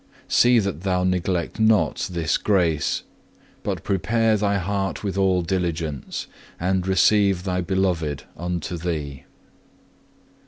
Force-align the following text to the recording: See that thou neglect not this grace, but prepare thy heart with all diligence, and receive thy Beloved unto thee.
See 0.27 0.57
that 0.57 0.81
thou 0.81 1.03
neglect 1.03 1.59
not 1.59 2.09
this 2.11 2.37
grace, 2.39 3.03
but 3.61 3.83
prepare 3.83 4.35
thy 4.35 4.57
heart 4.57 5.03
with 5.03 5.15
all 5.15 5.43
diligence, 5.43 6.25
and 6.59 6.87
receive 6.87 7.43
thy 7.43 7.61
Beloved 7.61 8.23
unto 8.35 8.77
thee. 8.77 9.25